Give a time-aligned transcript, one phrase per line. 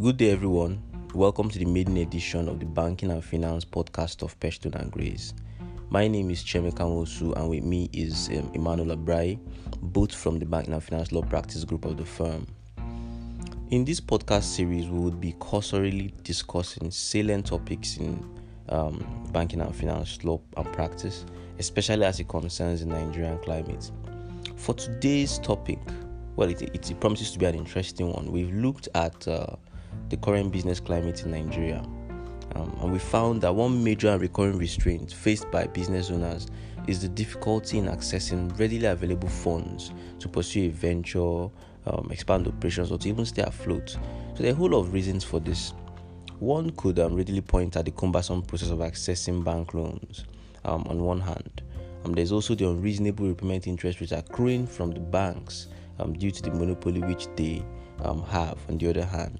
[0.00, 0.82] Good day, everyone.
[1.14, 5.34] Welcome to the maiden edition of the Banking and Finance podcast of Perchstone and Graeys.
[5.90, 9.38] My name is Chemeka Mosu, and with me is um, Emmanuel Abrai,
[9.82, 12.46] both from the Banking and Finance Law Practice Group of the firm.
[13.68, 18.26] In this podcast series, we would be cursorily discussing salient topics in
[18.70, 21.26] um, banking and finance law and practice,
[21.58, 23.90] especially as it concerns the Nigerian climate.
[24.56, 25.78] For today's topic,
[26.36, 28.32] well, it, it, it promises to be an interesting one.
[28.32, 29.56] We've looked at uh,
[30.10, 31.82] the current business climate in Nigeria,
[32.56, 36.48] um, and we found that one major and recurring restraint faced by business owners
[36.86, 41.48] is the difficulty in accessing readily available funds to pursue a venture,
[41.86, 43.90] um, expand operations, or to even stay afloat.
[44.34, 45.72] So there are a whole lot of reasons for this.
[46.40, 50.24] One could um, readily point at the cumbersome process of accessing bank loans
[50.64, 51.62] um, on one hand.
[52.04, 56.42] Um, there's also the unreasonable repayment interest rates accruing from the banks um, due to
[56.42, 57.62] the monopoly which they
[58.02, 59.38] have on the other hand.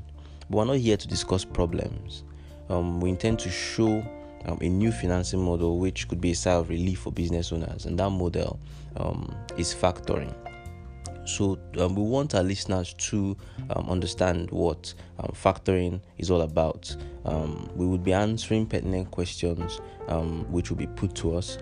[0.50, 2.24] But we're not here to discuss problems.
[2.68, 4.04] Um, we intend to show
[4.46, 7.86] um, a new financing model which could be a sigh of relief for business owners,
[7.86, 8.58] and that model
[8.96, 10.34] um, is factoring.
[11.24, 13.36] So, um, we want our listeners to
[13.70, 16.96] um, understand what um, factoring is all about.
[17.24, 19.80] Um, we would be answering pertinent questions
[20.48, 21.58] which will be put to us,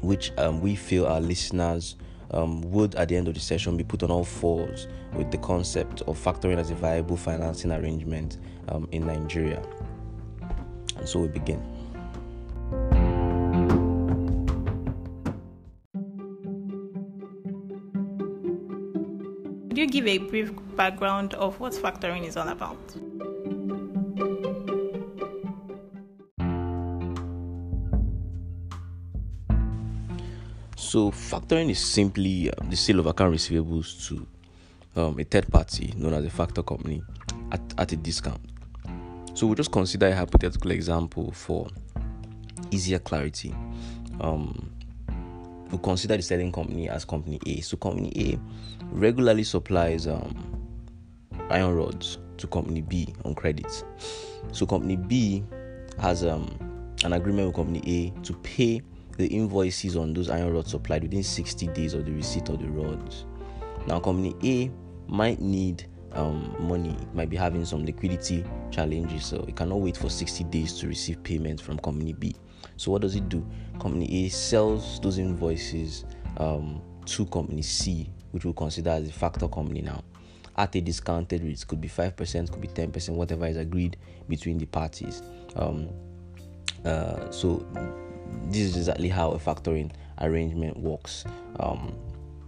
[0.00, 1.96] which we feel our listeners
[2.34, 5.38] um, would at the end of the session be put on all fours with the
[5.38, 9.62] concept of factoring as a viable financing arrangement um, in Nigeria.
[10.96, 11.62] And so we begin.
[19.68, 22.78] Could you give a brief background of what factoring is all about?
[30.94, 34.26] So, factoring is simply uh, the sale of account receivables to
[34.94, 37.02] um, a third party known as a factor company
[37.50, 38.40] at, at a discount.
[39.34, 41.66] So, we'll just consider a hypothetical example for
[42.70, 43.52] easier clarity.
[44.20, 44.70] Um,
[45.68, 47.60] we'll consider the selling company as Company A.
[47.60, 48.38] So, Company A
[48.92, 50.32] regularly supplies um,
[51.50, 53.84] iron rods to Company B on credit.
[54.52, 55.42] So, Company B
[55.98, 56.56] has um,
[57.02, 58.80] an agreement with Company A to pay
[59.16, 62.68] the invoices on those iron rods supplied within 60 days of the receipt of the
[62.68, 63.26] rods.
[63.86, 69.44] Now, company A might need um, money, it might be having some liquidity challenges, so
[69.48, 72.34] it cannot wait for 60 days to receive payment from company B.
[72.76, 73.46] So, what does it do?
[73.80, 76.04] Company A sells those invoices
[76.38, 80.02] um, to company C, which we'll consider as a factor company now,
[80.56, 81.64] at a discounted rate.
[81.66, 83.96] Could be 5%, could be 10%, whatever is agreed
[84.28, 85.22] between the parties.
[85.56, 85.88] Um,
[86.84, 87.66] uh, so
[88.44, 89.90] this is exactly how a factoring
[90.20, 91.24] arrangement works.
[91.60, 91.94] Um,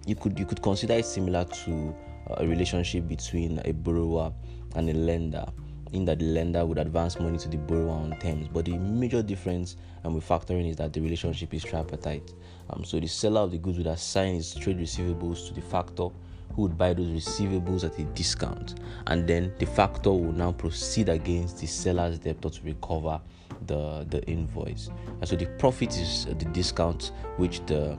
[0.06, 1.94] you could you could consider it similar to
[2.38, 4.32] a relationship between a borrower
[4.74, 5.44] and a lender,
[5.92, 8.48] in that the lender would advance money to the borrower on terms.
[8.48, 12.32] But the major difference um, with factoring is that the relationship is tripartite.
[12.70, 16.08] Um, so the seller of the goods would assign his trade receivables to the factor
[16.54, 21.08] who would buy those receivables at a discount, and then the factor will now proceed
[21.08, 23.20] against the seller's debtor to recover
[23.66, 24.90] the the invoice.
[25.20, 27.98] And so the profit is the discount which the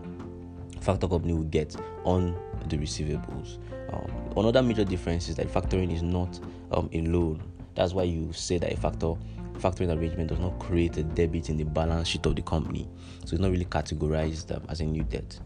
[0.82, 2.38] factor company will get on
[2.70, 3.60] the receivables.
[3.94, 6.40] Um, another major difference is that factoring is not
[6.72, 7.42] um, a loan.
[7.76, 9.14] That's why you say that a factor
[9.60, 12.88] factoring arrangement does not create a debit in the balance sheet of the company.
[13.26, 15.40] So it's not really categorized um, as a new debt.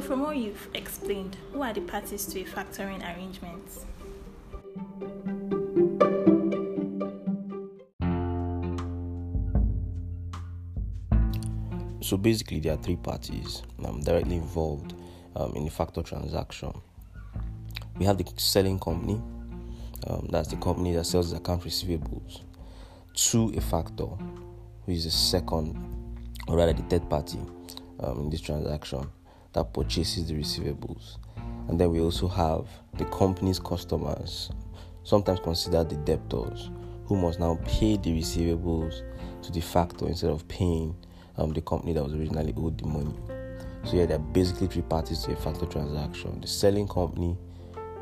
[0.00, 3.70] So, from what you've explained, who are the parties to a factoring arrangement?
[12.02, 14.94] So, basically, there are three parties um, directly involved
[15.36, 16.72] um, in the factor transaction.
[17.98, 19.20] We have the selling company,
[20.06, 22.40] um, that's the company that sells the account receivables
[23.14, 25.76] to a factor, who is the second,
[26.48, 27.38] or rather, the third party
[27.98, 29.06] um, in this transaction
[29.52, 31.18] that purchases the receivables.
[31.68, 32.66] And then we also have
[32.98, 34.50] the company's customers,
[35.04, 36.70] sometimes considered the debtors,
[37.06, 39.02] who must now pay the receivables
[39.42, 40.94] to the factor instead of paying
[41.36, 43.14] um, the company that was originally owed the money.
[43.84, 47.36] So, yeah, there are basically three parties to a factor transaction the selling company,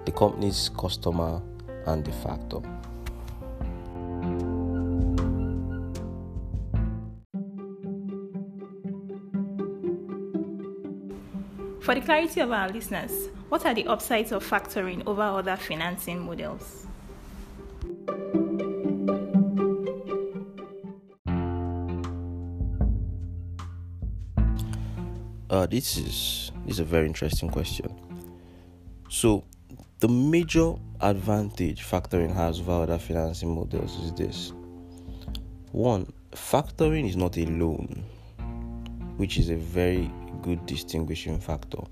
[0.04, 1.40] the company's customer,
[1.86, 2.60] and the factor.
[11.88, 16.20] For the clarity of our listeners, what are the upsides of factoring over other financing
[16.20, 16.86] models?
[25.48, 27.98] Uh, this is this is a very interesting question.
[29.08, 29.44] So,
[30.00, 34.52] the major advantage factoring has over other financing models is this:
[35.72, 38.04] one, factoring is not a loan,
[39.16, 40.10] which is a very
[40.42, 41.82] good distinguishing factor.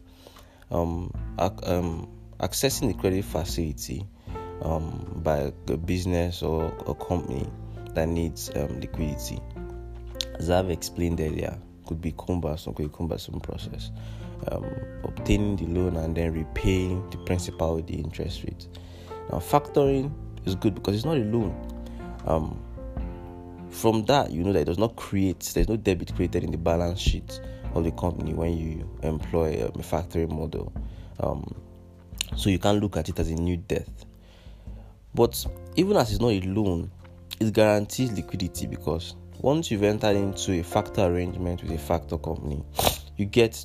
[0.71, 2.09] Um, ac- um,
[2.41, 4.07] accessing the credit facility
[4.63, 7.49] um, by a business or a company
[7.95, 9.41] that needs um, liquidity,
[10.39, 13.91] as I've explained earlier, could be cumbersome, could be cumbersome process.
[14.49, 14.67] Um,
[15.05, 18.69] obtaining the loan and then repaying the principal with the interest rate.
[19.31, 20.13] Now, factoring
[20.45, 21.55] is good because it's not a loan.
[22.27, 22.63] Um,
[23.71, 26.59] from that, you know that it does not create, there's no debit created in the
[26.59, 27.41] balance sheet
[27.77, 30.73] of the company when you employ a factory model.
[31.21, 31.55] Um,
[32.37, 33.89] so you can't look at it as a new debt.
[35.15, 35.47] But
[35.77, 36.91] even as it's not a loan,
[37.41, 42.63] it guarantees liquidity because once you've entered into a factor arrangement with a factor company,
[43.17, 43.65] you get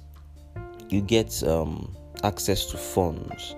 [0.89, 3.55] you get um, access to funds,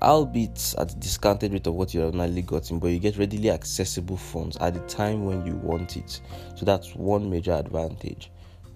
[0.00, 4.16] albeit at a discounted rate of what you ordinarily gotten, but you get readily accessible
[4.16, 6.20] funds at the time when you want it.
[6.56, 8.30] So that's one major advantage.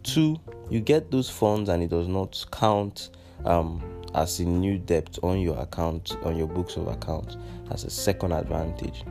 [0.07, 0.37] Two,
[0.71, 3.11] you get those funds and it does not count
[3.45, 3.83] um,
[4.15, 7.37] as a new debt on your account, on your books of accounts.
[7.69, 9.05] That's a second advantage.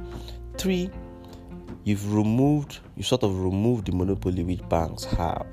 [0.58, 0.90] Three,
[1.84, 5.46] you've removed, you sort of removed the monopoly which banks have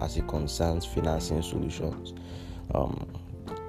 [0.00, 2.14] as it concerns financing solutions,
[2.74, 3.06] um,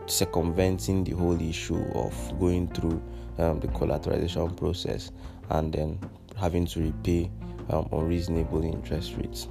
[0.05, 3.03] circumventing the whole issue of going through
[3.37, 5.11] um, the collateralization process
[5.49, 5.99] and then
[6.37, 7.29] having to repay
[7.69, 9.49] um, unreasonable interest rates.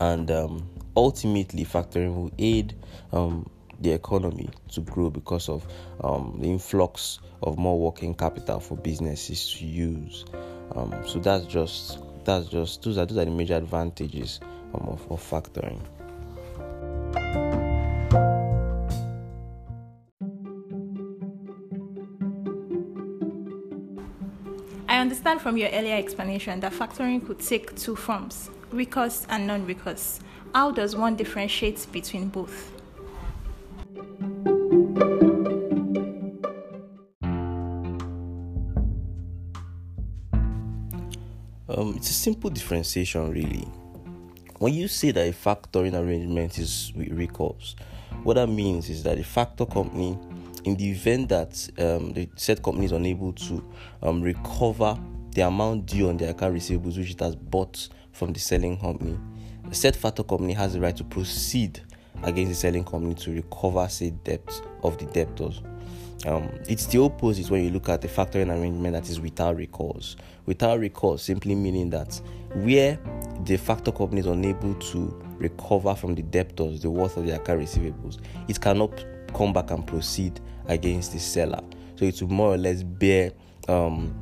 [0.00, 2.74] And um, ultimately, factoring will aid
[3.12, 3.48] um,
[3.80, 5.66] the economy to grow because of
[6.02, 10.24] um, the influx of more working capital for businesses to use.
[10.74, 14.40] Um, so that's just that's just those are those are the major advantages
[14.74, 15.80] um, of, of factoring.
[24.88, 29.66] I understand from your earlier explanation that factoring could take two forms recourse and non
[29.66, 30.20] recourse.
[30.54, 32.72] How does one differentiate between both?
[41.68, 43.68] Um, it's a simple differentiation, really.
[44.58, 47.76] When you say that a factoring arrangement is with recourse,
[48.22, 50.18] what that means is that a factor company,
[50.64, 53.64] in the event that um, the said company is unable to
[54.02, 54.98] um, recover
[55.32, 59.18] the amount due on their account receivables which it has bought from the selling company,
[59.68, 61.80] the said factor company has the right to proceed
[62.22, 65.62] against the selling company to recover said debt of the debtors.
[66.24, 70.16] Um, it's the opposite when you look at the factoring arrangement that is without recourse.
[70.46, 72.20] Without recourse simply meaning that
[72.54, 72.98] where
[73.44, 77.60] the factor company is unable to recover from the debtors the worth of their account
[77.60, 79.04] receivables, it cannot
[79.34, 81.60] come back and proceed against the seller.
[81.96, 83.32] So it will more or less bear
[83.68, 84.14] um,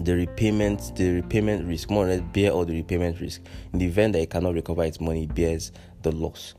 [0.00, 3.42] the repayment, the repayment risk, more or less bear all the repayment risk.
[3.72, 5.72] In the event that it cannot recover its money, it bears
[6.02, 6.54] the loss.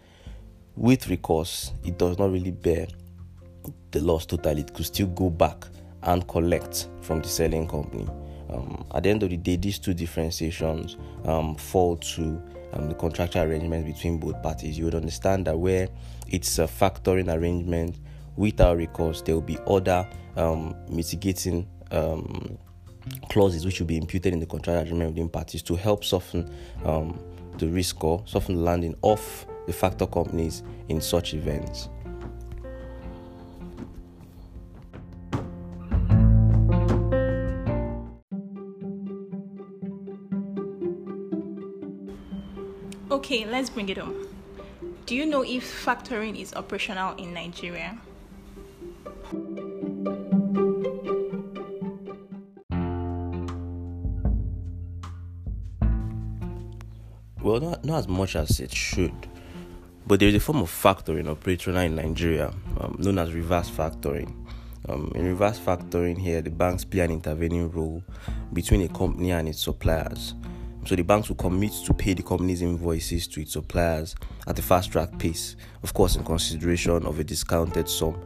[0.75, 2.88] With recourse, it does not really bear
[3.92, 4.62] the loss totally.
[4.62, 5.66] It could still go back
[6.04, 8.07] and collect from the selling company.
[8.50, 12.41] Um, at the end of the day, these two differentiations um, fall to
[12.74, 14.77] um, the contractual arrangement between both parties.
[14.77, 15.89] You would understand that where
[16.27, 17.98] it's a factoring arrangement
[18.36, 22.58] without recourse, there will be other um, mitigating um,
[23.30, 26.50] clauses which will be imputed in the contract agreement between parties to help soften
[26.86, 27.20] um,
[27.58, 31.90] the risk or soften the landing of the factor companies in such events.
[43.10, 44.16] Okay, let's bring it on.
[45.06, 47.98] Do you know if factoring is operational in Nigeria?
[57.48, 59.30] Well, not, not as much as it should.
[60.06, 64.36] But there is a form of factoring operational in Nigeria um, known as reverse factoring.
[64.89, 68.04] Um, in reverse factoring, here the banks play an intervening role
[68.51, 70.34] between a company and its suppliers.
[70.86, 74.13] So the banks will commit to pay the company's invoices to its suppliers
[74.46, 78.22] at a fast track pace, of course, in consideration of a discounted sum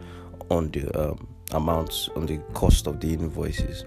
[0.50, 3.86] on the um, amount on the cost of the invoices.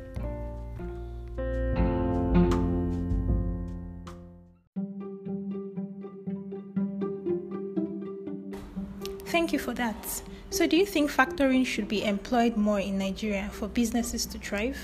[9.65, 10.23] For that.
[10.51, 14.79] So, do you think factoring should be employed more in Nigeria for businesses to thrive?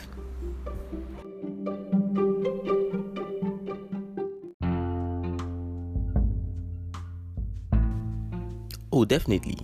[8.93, 9.59] Oh, definitely.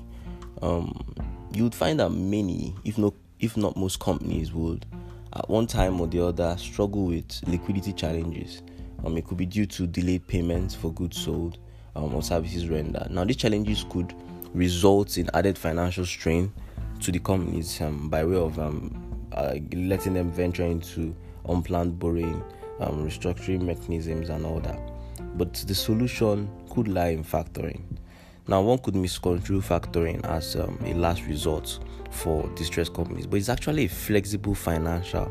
[0.63, 1.15] Um,
[1.53, 4.87] you'd find that many, if not if not most companies, would
[5.33, 8.63] at one time or the other struggle with liquidity challenges.
[9.05, 11.59] Um, it could be due to delayed payments for goods sold
[11.95, 13.11] um, or services rendered.
[13.11, 14.15] Now, these challenges could
[14.57, 16.53] result in added financial strain
[17.01, 21.15] to the companies um, by way of um, uh, letting them venture into
[21.49, 22.43] unplanned borrowing,
[22.81, 24.81] um, restructuring mechanisms, and all that.
[25.37, 27.83] But the solution could lie in factoring.
[28.49, 31.79] Now, one could misconstrue factoring as um, a last resort
[32.11, 35.31] for distressed companies, but it's actually a flexible financial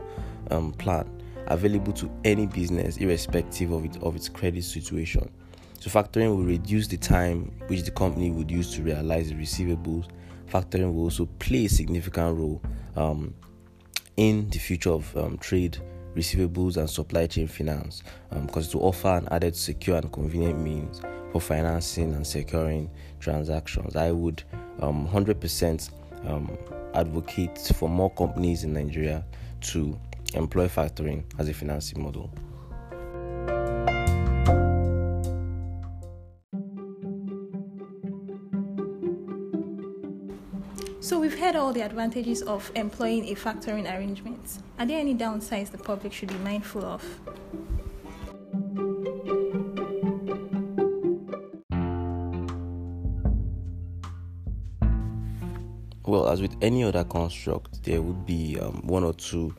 [0.51, 1.09] um, plan
[1.47, 5.31] available to any business, irrespective of, it, of its credit situation.
[5.79, 10.07] So, factoring will reduce the time which the company would use to realize the receivables.
[10.51, 12.61] Factoring will also play a significant role
[12.95, 13.33] um,
[14.17, 15.77] in the future of um, trade
[16.15, 18.01] receivables and supply chain finance
[18.45, 21.01] because um, it will offer an added secure and convenient means
[21.31, 22.89] for financing and securing
[23.19, 23.95] transactions.
[23.95, 24.43] I would
[24.79, 25.89] um, 100%
[26.27, 26.57] um,
[26.93, 29.25] advocate for more companies in Nigeria
[29.61, 29.99] to
[30.33, 32.31] employ factoring as a financing model.
[41.45, 44.63] Heard all the advantages of employing a factoring arrangement.
[44.79, 47.03] Are there any downsides the public should be mindful of?
[56.03, 59.53] Well, as with any other construct, there would be um, one or two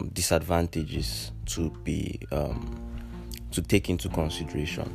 [0.00, 2.80] um, disadvantages to be um,
[3.50, 4.90] to take into consideration.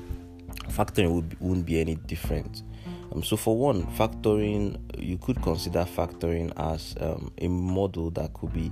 [0.69, 2.63] Factoring would wouldn't be any different.
[3.12, 8.53] Um, so, for one, factoring you could consider factoring as um, a model that could
[8.53, 8.72] be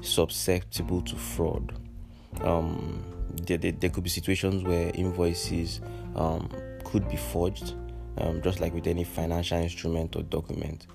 [0.00, 1.74] susceptible to fraud.
[2.40, 3.04] Um,
[3.46, 5.80] there, there, there, could be situations where invoices
[6.14, 6.48] um,
[6.84, 7.74] could be forged,
[8.42, 10.86] just like with any financial instrument or document.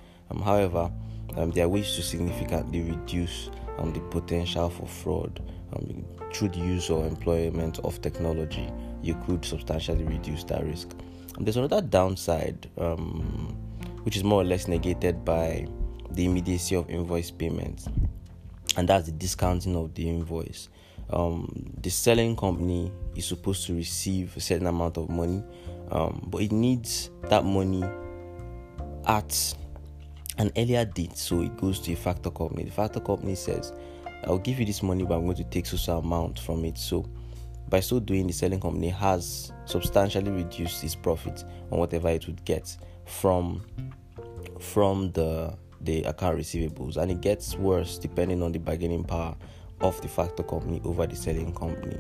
[0.44, 0.92] however,
[1.36, 5.42] there are ways to significantly reduce um, the potential for fraud
[5.74, 8.70] um, through the use or employment of technology,
[9.02, 10.90] you could substantially reduce that risk.
[11.40, 13.56] There's another downside, um,
[14.04, 15.68] which is more or less negated by
[16.12, 17.88] the immediacy of invoice payments,
[18.76, 20.70] and that's the discounting of the invoice.
[21.12, 25.42] Um, the selling company is supposed to receive a certain amount of money,
[25.92, 27.84] um, but it needs that money
[29.08, 29.56] at
[30.38, 32.64] an earlier date, so it goes to a factor company.
[32.66, 33.74] The factor company says,
[34.26, 36.78] I'll give you this money, but I'm going to take so amount from it.
[36.78, 37.06] So
[37.70, 42.44] by so doing, the selling company has substantially reduced its profit on whatever it would
[42.46, 43.66] get from
[44.60, 49.36] from the the account receivables, and it gets worse depending on the bargaining power
[49.82, 51.98] of the factor company over the selling company.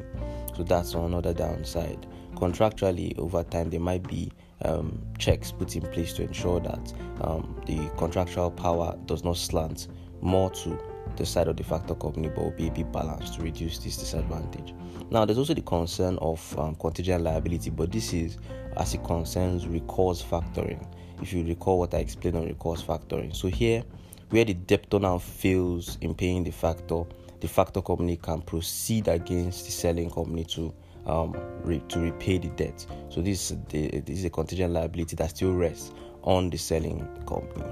[0.56, 2.06] So that's another downside.
[2.36, 4.32] Contractually, over time, there might be
[4.64, 9.88] um, checks put in place to ensure that um, the contractual power does not slant
[10.22, 10.78] more to
[11.20, 13.98] the side of the factor company but will be a bit balanced to reduce this
[13.98, 14.74] disadvantage.
[15.12, 18.38] Now, there's also the concern of um, contingent liability, but this is
[18.78, 20.88] as it concerns recourse factoring.
[21.22, 23.84] If you recall what I explained on recourse factoring, so here
[24.30, 27.04] where the debtor now fails in paying the factor,
[27.42, 30.74] the factor company can proceed against the selling company to
[31.06, 32.86] um, re- to repay the debt.
[33.10, 37.66] So this, the, this is a contingent liability that still rests on the selling company.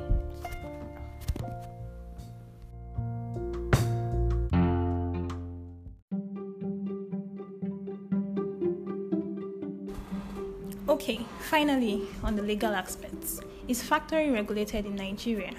[11.48, 13.40] Finally, on the legal aspects,
[13.70, 15.54] is factory regulated in Nigeria?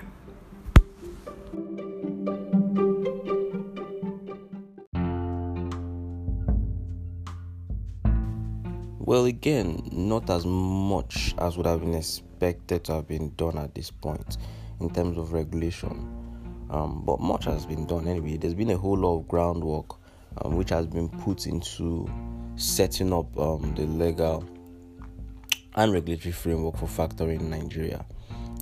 [8.99, 13.75] Well, again, not as much as would have been expected to have been done at
[13.75, 14.37] this point
[14.81, 16.07] in terms of regulation.
[16.69, 18.37] Um, but much has been done anyway.
[18.37, 19.97] There's been a whole lot of groundwork
[20.43, 22.07] um, which has been put into
[22.57, 24.45] setting up um, the legal
[25.79, 28.05] and regulatory framework for factoring in Nigeria.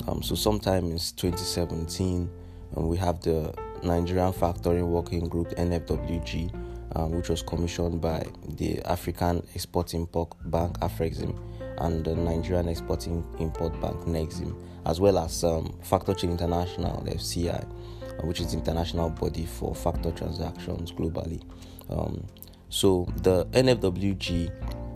[0.06, 2.30] Um, so, sometime in 2017,
[2.76, 6.54] um, we have the Nigerian Factoring Working Group (NFWG),
[6.94, 11.34] um, which was commissioned by the African Export Import Bank (Afrexim)
[11.78, 14.54] and the Nigerian Export Import Bank (Nexim),
[14.84, 19.74] as well as um, Factor Chain International (FCI), uh, which is the international body for
[19.74, 21.42] factor transactions globally.
[21.88, 22.26] Um,
[22.68, 24.50] so the NFWG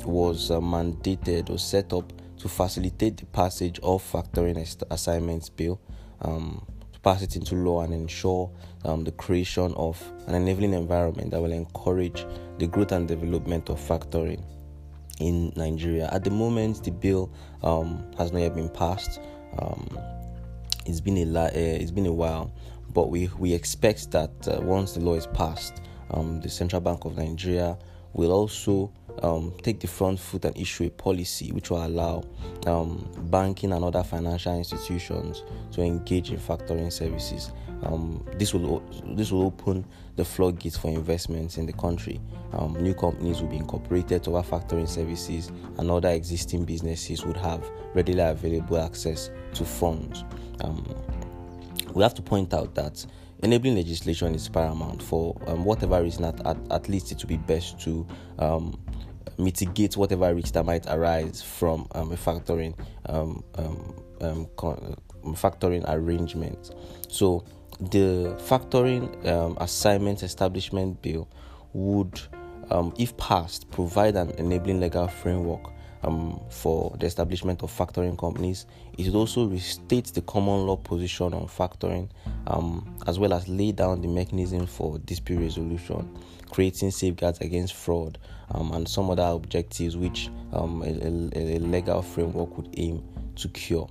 [0.04, 4.56] was uh, mandated or set up to facilitate the passage of factoring
[4.90, 5.80] assignments bill
[6.22, 6.64] um,
[7.02, 8.50] pass it into law and ensure
[8.84, 12.26] um, the creation of an enabling environment that will encourage
[12.58, 14.42] the growth and development of factoring
[15.18, 16.08] in Nigeria.
[16.12, 19.20] At the moment, the bill um, has not yet been passed,
[19.58, 19.98] Um,
[20.86, 22.52] it's been a la- uh, it's been a while,
[22.94, 27.04] but we we expect that uh, once the law is passed, um, the Central Bank
[27.04, 27.76] of Nigeria
[28.12, 32.24] will also um, take the front foot and issue a policy which will allow
[32.66, 37.52] um, banking and other financial institutions to engage in factoring services.
[37.82, 39.86] Um, this will this will open
[40.16, 42.20] the floodgates for investments in the country.
[42.52, 47.38] Um, new companies will be incorporated to our factoring services, and other existing businesses would
[47.38, 50.24] have readily available access to funds.
[50.62, 50.84] Um,
[51.94, 53.04] we have to point out that
[53.42, 57.36] enabling legislation is paramount for um, whatever reason at, at, at, least it would be
[57.36, 58.06] best to
[58.38, 58.78] um,
[59.40, 62.74] mitigate whatever risks that might arise from um, a factoring
[63.06, 64.96] um, um, um, con-
[65.34, 66.74] factoring arrangement.
[67.08, 67.44] So
[67.78, 69.08] the factoring
[69.60, 71.28] assignment establishment bill
[71.72, 72.20] would
[72.98, 78.66] if passed provide an enabling legal framework um, for the establishment of factoring companies.
[78.98, 82.08] It also restates the common law position on factoring,
[82.46, 86.08] um, as well as lay down the mechanism for dispute resolution,
[86.50, 88.18] creating safeguards against fraud,
[88.52, 93.02] um, and some other objectives which um, a, a, a, legal framework would aim
[93.36, 93.88] to cure.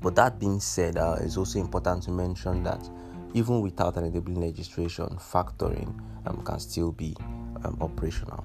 [0.00, 2.88] But that being said, uh, it's also important to mention that
[3.34, 7.16] even without an enabling legislation, factoring um, can still be
[7.64, 8.44] um, operational.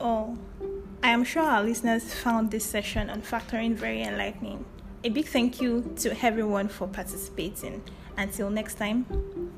[0.00, 0.38] All.
[1.02, 4.64] I am sure our listeners found this session on factoring very enlightening.
[5.04, 7.82] A big thank you to everyone for participating.
[8.16, 9.04] Until next time,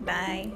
[0.01, 0.51] bye.